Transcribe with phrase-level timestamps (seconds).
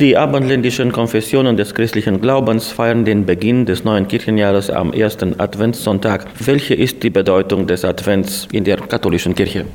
[0.00, 6.26] Die abendländischen Konfessionen des christlichen Glaubens feiern den Beginn des neuen Kirchenjahres am ersten Adventssonntag.
[6.40, 9.66] Welche ist die Bedeutung des Advents in der katholischen Kirche?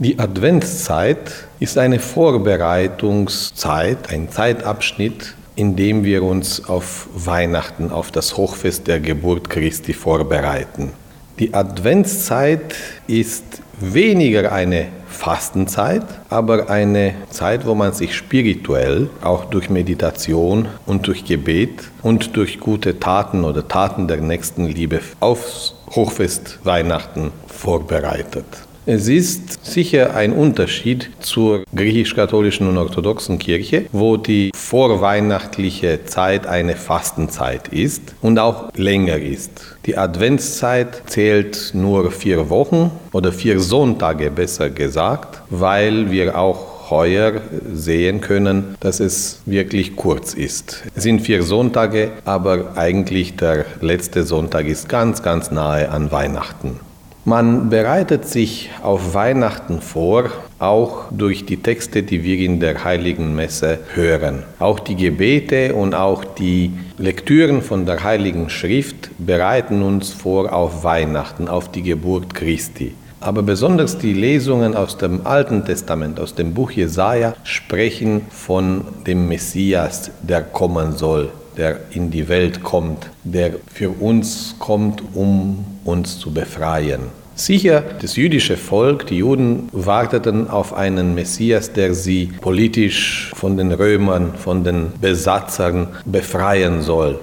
[0.00, 8.36] Die Adventszeit ist eine Vorbereitungszeit, ein Zeitabschnitt, in dem wir uns auf Weihnachten, auf das
[8.36, 10.90] Hochfest der Geburt Christi vorbereiten.
[11.38, 12.74] Die Adventszeit
[13.06, 21.06] ist weniger eine Fastenzeit, aber eine Zeit, wo man sich spirituell auch durch Meditation und
[21.06, 28.67] durch Gebet und durch gute Taten oder Taten der Nächstenliebe aufs Hochfest Weihnachten vorbereitet.
[28.90, 36.74] Es ist sicher ein Unterschied zur griechisch-katholischen und orthodoxen Kirche, wo die vorweihnachtliche Zeit eine
[36.74, 39.76] Fastenzeit ist und auch länger ist.
[39.84, 47.42] Die Adventszeit zählt nur vier Wochen oder vier Sonntage besser gesagt, weil wir auch heuer
[47.70, 50.84] sehen können, dass es wirklich kurz ist.
[50.94, 56.87] Es sind vier Sonntage, aber eigentlich der letzte Sonntag ist ganz, ganz nahe an Weihnachten.
[57.28, 63.34] Man bereitet sich auf Weihnachten vor, auch durch die Texte, die wir in der heiligen
[63.34, 64.44] Messe hören.
[64.58, 70.84] Auch die Gebete und auch die Lektüren von der heiligen Schrift bereiten uns vor auf
[70.84, 72.94] Weihnachten, auf die Geburt Christi.
[73.20, 79.28] Aber besonders die Lesungen aus dem Alten Testament, aus dem Buch Jesaja, sprechen von dem
[79.28, 86.18] Messias, der kommen soll, der in die Welt kommt, der für uns kommt, um uns
[86.18, 87.00] zu befreien.
[87.34, 93.70] Sicher, das jüdische Volk, die Juden warteten auf einen Messias, der sie politisch von den
[93.70, 97.20] Römern, von den Besatzern befreien soll.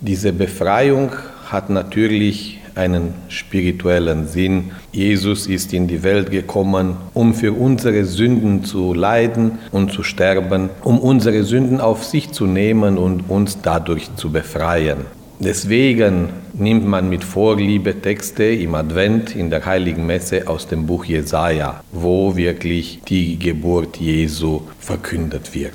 [0.00, 1.12] Diese Befreiung
[1.48, 4.72] hat natürlich einen spirituellen Sinn.
[4.92, 10.70] Jesus ist in die Welt gekommen, um für unsere Sünden zu leiden und zu sterben,
[10.82, 15.04] um unsere Sünden auf sich zu nehmen und uns dadurch zu befreien.
[15.44, 21.04] Deswegen nimmt man mit Vorliebe Texte im Advent in der Heiligen Messe aus dem Buch
[21.04, 25.72] Jesaja, wo wirklich die Geburt Jesu verkündet wird.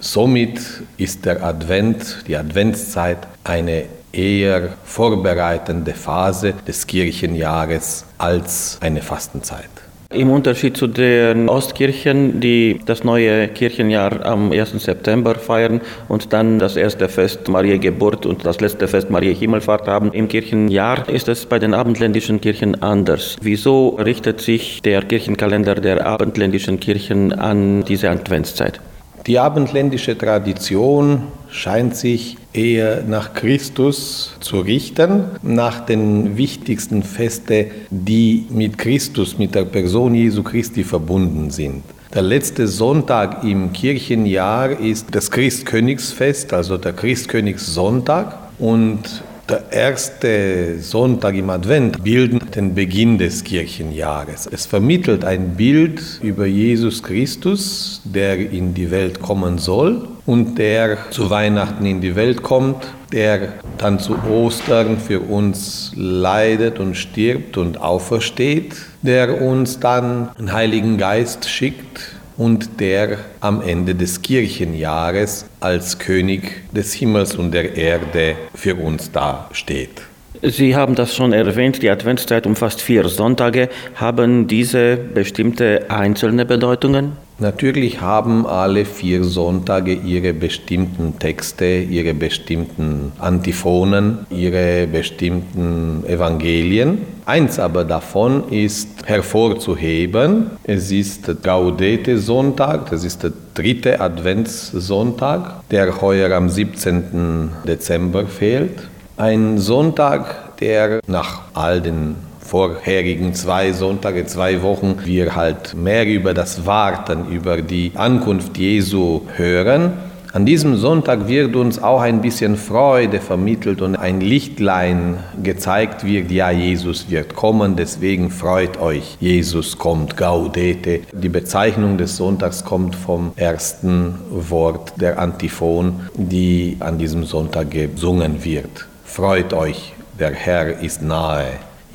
[0.00, 0.60] Somit
[0.98, 3.84] ist der Advent, die Adventszeit, eine
[4.16, 9.70] eher vorbereitende Phase des Kirchenjahres als eine Fastenzeit.
[10.14, 14.82] Im Unterschied zu den Ostkirchen, die das neue Kirchenjahr am 1.
[14.82, 19.88] September feiern und dann das erste Fest Maria Geburt und das letzte Fest Maria Himmelfahrt
[19.88, 23.36] haben, im Kirchenjahr ist es bei den abendländischen Kirchen anders.
[23.42, 28.80] Wieso richtet sich der Kirchenkalender der abendländischen Kirchen an diese Adventszeit?
[29.26, 38.46] Die abendländische Tradition scheint sich eher nach Christus zu richten, nach den wichtigsten Feste, die
[38.50, 41.82] mit Christus, mit der Person Jesu Christi verbunden sind.
[42.14, 48.38] Der letzte Sonntag im Kirchenjahr ist das Christkönigsfest, also der Christkönigssonntag.
[48.60, 54.48] Und der erste Sonntag im Advent bildet den Beginn des Kirchenjahres.
[54.50, 60.98] Es vermittelt ein Bild über Jesus Christus, der in die Welt kommen soll und der
[61.10, 67.56] zu Weihnachten in die Welt kommt, der dann zu Ostern für uns leidet und stirbt
[67.56, 75.46] und aufersteht, der uns dann den Heiligen Geist schickt und der am Ende des Kirchenjahres
[75.60, 80.02] als König des Himmels und der Erde für uns dasteht.
[80.42, 83.68] Sie haben das schon erwähnt, die Adventszeit umfasst vier Sonntage.
[83.94, 87.12] Haben diese bestimmte einzelne Bedeutungen?
[87.38, 97.02] Natürlich haben alle vier Sonntage ihre bestimmten Texte, ihre bestimmten Antiphonen, ihre bestimmten Evangelien.
[97.26, 100.52] Eins aber davon ist hervorzuheben.
[100.64, 107.50] Es ist Gaudete Sonntag, das ist der dritte Adventssonntag, der heuer am 17.
[107.68, 108.88] Dezember fehlt.
[109.18, 116.32] Ein Sonntag, der nach all den vorherigen zwei Sonntage, zwei Wochen wir halt mehr über
[116.32, 119.92] das Warten, über die Ankunft Jesu hören.
[120.32, 126.30] An diesem Sonntag wird uns auch ein bisschen Freude vermittelt und ein Lichtlein gezeigt wird,
[126.30, 131.00] ja, Jesus wird kommen, deswegen freut euch, Jesus kommt, gaudete.
[131.12, 138.44] Die Bezeichnung des Sonntags kommt vom ersten Wort der Antiphon, die an diesem Sonntag gesungen
[138.44, 138.86] wird.
[139.06, 141.46] Freut euch, der Herr ist nahe.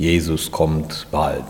[0.01, 1.43] Jesus kommt bald.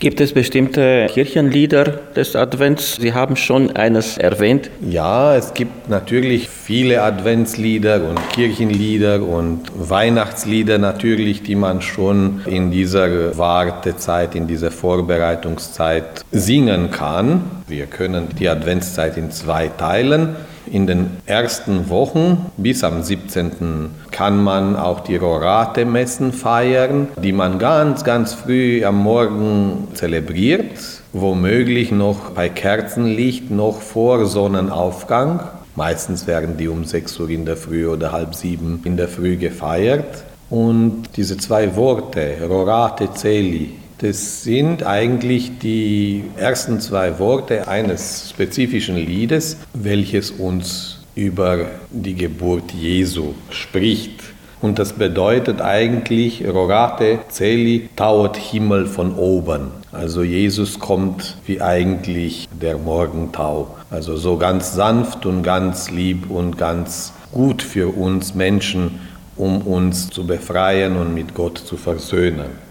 [0.00, 1.84] Gibt es bestimmte Kirchenlieder
[2.16, 2.96] des Advents?
[2.96, 4.68] Sie haben schon eines erwähnt.
[4.80, 12.72] Ja, es gibt natürlich viele Adventslieder und Kirchenlieder und Weihnachtslieder natürlich, die man schon in
[12.72, 17.42] dieser Wartezeit, in dieser Vorbereitungszeit singen kann.
[17.68, 20.34] Wir können die Adventszeit in zwei teilen.
[20.66, 23.90] In den ersten Wochen bis am 17.
[24.14, 30.78] kann man auch die Rorate-Messen feiern, die man ganz, ganz früh am Morgen zelebriert,
[31.12, 35.40] womöglich noch bei Kerzenlicht, noch vor Sonnenaufgang.
[35.74, 39.36] Meistens werden die um 6 Uhr in der Früh oder halb sieben in der Früh
[39.36, 40.22] gefeiert.
[40.48, 48.94] Und diese zwei Worte, Rorate Celi, das sind eigentlich die ersten zwei Worte eines spezifischen
[48.94, 54.22] Liedes, welches uns über die Geburt Jesu spricht.
[54.60, 59.68] Und das bedeutet eigentlich, Rorate Celi tauert Himmel von oben.
[59.92, 63.74] Also Jesus kommt wie eigentlich der Morgentau.
[63.90, 69.00] Also so ganz sanft und ganz lieb und ganz gut für uns Menschen,
[69.36, 72.63] um uns zu befreien und mit Gott zu versöhnen.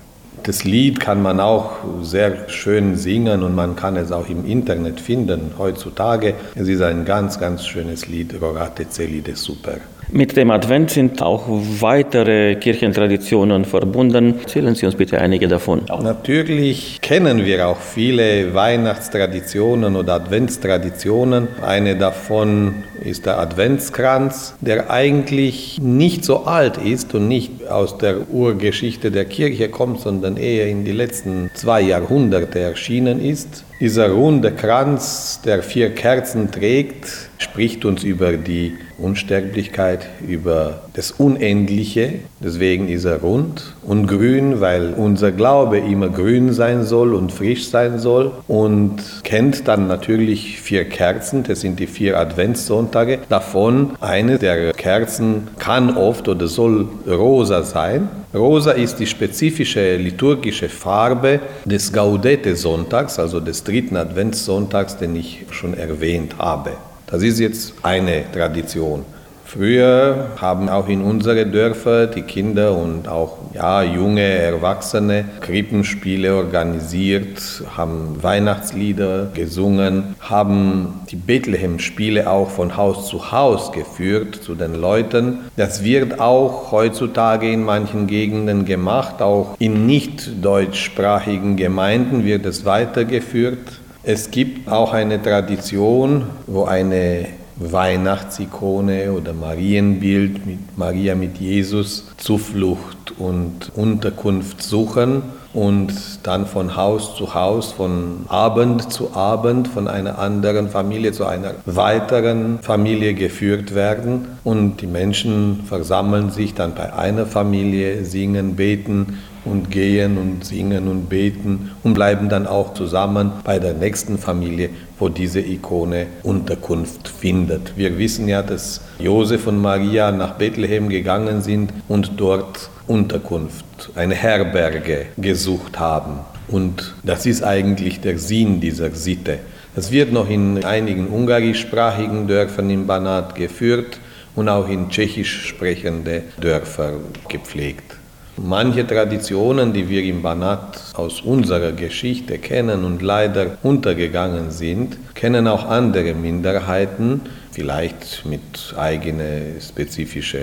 [0.45, 4.99] Das Lied kann man auch sehr schön singen und man kann es auch im Internet
[4.99, 6.33] finden heutzutage.
[6.53, 9.77] Es ist ein ganz, ganz schönes Lied, Rorate Celi de Super.
[10.11, 14.39] Mit dem Advent sind auch weitere Kirchentraditionen verbunden.
[14.41, 15.81] Erzählen Sie uns bitte einige davon.
[16.01, 21.47] Natürlich kennen wir auch viele Weihnachtstraditionen oder Adventstraditionen.
[21.61, 28.29] Eine davon ist der Adventskranz, der eigentlich nicht so alt ist und nicht aus der
[28.29, 33.65] Urgeschichte der Kirche kommt, sondern eher in die letzten zwei Jahrhunderte erschienen ist.
[33.79, 42.15] Dieser runde Kranz, der vier Kerzen trägt, spricht uns über die Unsterblichkeit, über das Unendliche.
[42.39, 47.67] Deswegen ist er rund und grün, weil unser Glaube immer grün sein soll und frisch
[47.69, 48.31] sein soll.
[48.47, 53.19] Und kennt dann natürlich vier Kerzen, das sind die vier Adventssonntage.
[53.29, 58.07] Davon eine der Kerzen kann oft oder soll rosa sein.
[58.33, 65.75] Rosa ist die spezifische liturgische Farbe des Gaudete-Sonntags, also des dritten Adventssonntags, den ich schon
[65.75, 66.71] erwähnt habe.
[67.13, 69.05] Das ist jetzt eine Tradition.
[69.45, 77.39] Früher haben auch in unseren Dörfern die Kinder und auch ja, junge Erwachsene Krippenspiele organisiert,
[77.77, 85.41] haben Weihnachtslieder gesungen, haben die Bethlehem-Spiele auch von Haus zu Haus geführt zu den Leuten.
[85.55, 92.65] Das wird auch heutzutage in manchen Gegenden gemacht, auch in nicht deutschsprachigen Gemeinden wird es
[92.65, 93.82] weitergeführt.
[94.05, 102.92] Es gibt auch eine Tradition, wo eine Weihnachtsikone oder Marienbild mit Maria mit Jesus Zuflucht
[103.17, 105.23] und Unterkunft suchen
[105.53, 105.93] und
[106.23, 111.53] dann von Haus zu Haus, von Abend zu Abend von einer anderen Familie zu einer
[111.65, 114.29] weiteren Familie geführt werden.
[114.43, 120.87] Und die Menschen versammeln sich dann bei einer Familie, singen, beten und gehen und singen
[120.87, 127.07] und beten und bleiben dann auch zusammen bei der nächsten Familie, wo diese Ikone Unterkunft
[127.09, 127.77] findet.
[127.77, 133.65] Wir wissen ja, dass Josef und Maria nach Bethlehem gegangen sind und dort Unterkunft,
[133.95, 136.19] eine Herberge gesucht haben.
[136.47, 139.39] Und das ist eigentlich der Sinn dieser Sitte.
[139.75, 143.99] Das wird noch in einigen ungarischsprachigen Dörfern im Banat geführt
[144.35, 146.93] und auch in tschechisch sprechende Dörfer
[147.29, 147.97] gepflegt.
[148.37, 155.47] Manche Traditionen, die wir im Banat aus unserer Geschichte kennen und leider untergegangen sind, kennen
[155.47, 157.21] auch andere Minderheiten,
[157.51, 160.39] vielleicht mit eigenen spezifischen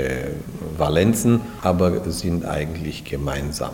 [0.79, 3.73] Valenzen, aber sind eigentlich gemeinsam.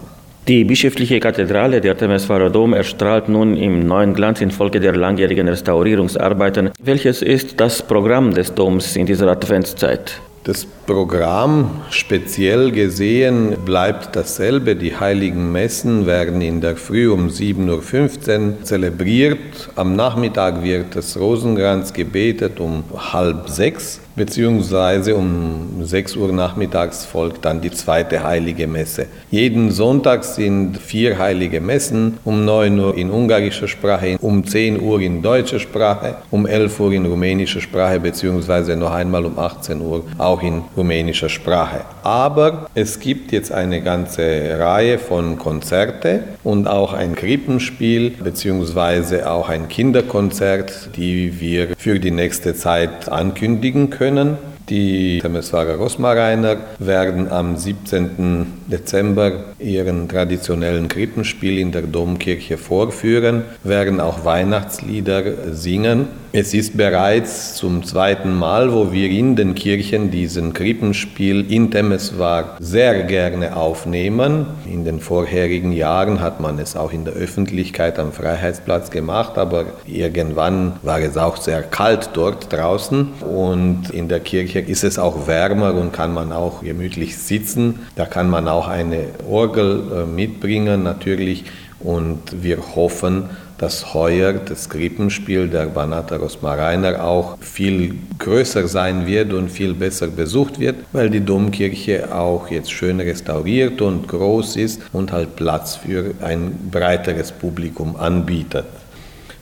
[0.48, 6.70] Die bischöfliche Kathedrale der Temeswarer Dom erstrahlt nun im neuen Glanz infolge der langjährigen Restaurierungsarbeiten.
[6.80, 10.20] Welches ist das Programm des Doms in dieser Adventszeit?
[10.46, 14.76] Das Programm speziell gesehen bleibt dasselbe.
[14.76, 19.70] Die heiligen Messen werden in der Früh um 7.15 Uhr zelebriert.
[19.74, 27.44] Am Nachmittag wird das Rosenkranz gebetet um halb sechs beziehungsweise um 6 Uhr nachmittags folgt
[27.44, 29.06] dann die zweite heilige Messe.
[29.30, 35.00] Jeden Sonntag sind vier heilige Messen, um 9 Uhr in ungarischer Sprache, um 10 Uhr
[35.00, 40.04] in deutscher Sprache, um 11 Uhr in rumänischer Sprache, beziehungsweise noch einmal um 18 Uhr
[40.16, 41.82] auch in rumänischer Sprache.
[42.02, 49.50] Aber es gibt jetzt eine ganze Reihe von Konzerte und auch ein Krippenspiel, beziehungsweise auch
[49.50, 54.38] ein Kinderkonzert, die wir für die nächste Zeit ankündigen können können.
[54.68, 58.46] Die Temeswarer Rosmareiner werden am 17.
[58.66, 65.22] Dezember ihren traditionellen Krippenspiel in der Domkirche vorführen, werden auch Weihnachtslieder
[65.52, 66.08] singen.
[66.38, 72.58] Es ist bereits zum zweiten Mal, wo wir in den Kirchen diesen Krippenspiel in Temeswar
[72.60, 74.44] sehr gerne aufnehmen.
[74.70, 79.64] In den vorherigen Jahren hat man es auch in der Öffentlichkeit am Freiheitsplatz gemacht, aber
[79.86, 85.26] irgendwann war es auch sehr kalt dort draußen und in der Kirche ist es auch
[85.26, 87.78] wärmer und kann man auch gemütlich sitzen.
[87.94, 91.46] Da kann man auch eine Orgel äh, mitbringen natürlich
[91.80, 99.32] und wir hoffen, dass heuer das Krippenspiel der Banata Rosmarainer auch viel größer sein wird
[99.32, 104.82] und viel besser besucht wird, weil die Domkirche auch jetzt schön restauriert und groß ist
[104.92, 108.66] und halt Platz für ein breiteres Publikum anbietet.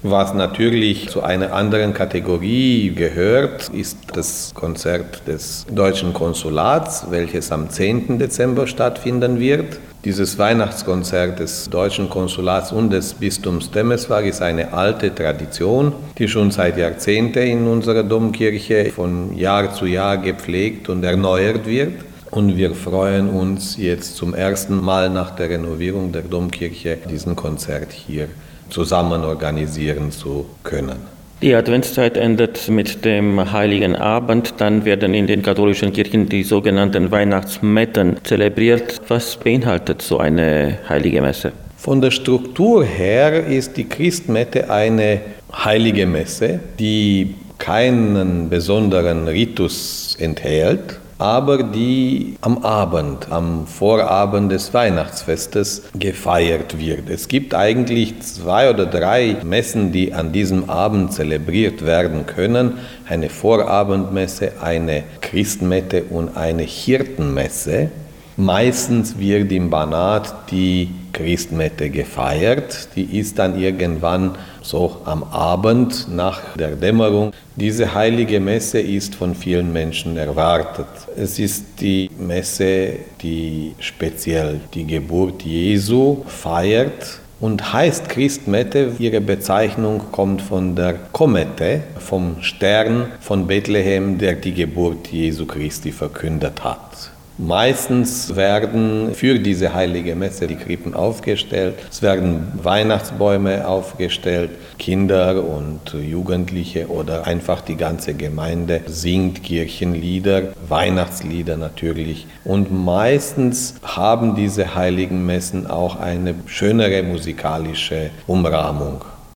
[0.06, 7.70] Was natürlich zu einer anderen Kategorie gehört, ist das Konzert des deutschen Konsulats, welches am
[7.70, 8.18] 10.
[8.18, 9.78] Dezember stattfinden wird.
[10.04, 16.50] Dieses Weihnachtskonzert des deutschen Konsulats und des Bistums Temeswar ist eine alte Tradition, die schon
[16.50, 21.94] seit Jahrzehnten in unserer Domkirche von Jahr zu Jahr gepflegt und erneuert wird.
[22.34, 27.92] Und wir freuen uns jetzt zum ersten Mal nach der Renovierung der Domkirche diesen Konzert
[27.92, 28.26] hier
[28.70, 30.96] zusammen organisieren zu können.
[31.42, 34.54] Die Adventszeit endet mit dem Heiligen Abend.
[34.56, 39.00] Dann werden in den katholischen Kirchen die sogenannten Weihnachtsmetten zelebriert.
[39.06, 41.52] Was beinhaltet so eine heilige Messe?
[41.76, 45.20] Von der Struktur her ist die Christmette eine
[45.52, 55.83] heilige Messe, die keinen besonderen Ritus enthält, aber die am Abend, am Vorabend des Weihnachtsfestes
[55.99, 57.09] gefeiert wird.
[57.09, 62.78] Es gibt eigentlich zwei oder drei Messen, die an diesem Abend zelebriert werden können.
[63.09, 67.90] Eine Vorabendmesse, eine Christmette und eine Hirtenmesse.
[68.37, 72.88] Meistens wird im Banat die Christmette gefeiert.
[72.94, 77.33] Die ist dann irgendwann so am Abend nach der Dämmerung.
[77.56, 80.87] Diese heilige Messe ist von vielen Menschen erwartet.
[81.16, 88.92] Es ist die Messe, die speziell die Geburt Jesu feiert und heißt Christmette.
[88.99, 95.92] Ihre Bezeichnung kommt von der Komete, vom Stern von Bethlehem, der die Geburt Jesu Christi
[95.92, 97.11] verkündet hat.
[97.36, 101.74] Meistens werden für diese heilige Messe die Krippen aufgestellt.
[101.90, 104.50] Es werden Weihnachtsbäume aufgestellt.
[104.78, 112.28] Kinder und Jugendliche oder einfach die ganze Gemeinde singt Kirchenlieder, Weihnachtslieder natürlich.
[112.44, 119.04] Und meistens haben diese heiligen Messen auch eine schönere musikalische Umrahmung.